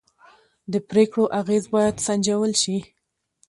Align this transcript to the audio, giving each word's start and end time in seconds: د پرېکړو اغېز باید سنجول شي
د 0.71 0.73
پرېکړو 0.89 1.23
اغېز 1.39 1.63
باید 1.75 2.03
سنجول 2.05 2.51
شي 2.61 2.77